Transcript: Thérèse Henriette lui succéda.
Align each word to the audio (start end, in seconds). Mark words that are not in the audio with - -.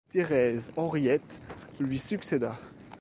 Thérèse 0.11 0.71
Henriette 0.77 1.39
lui 1.79 1.99
succéda. 1.99 2.57